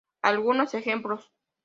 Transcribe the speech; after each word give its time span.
Algunos 0.23 0.73
ejemplos. 0.73 1.31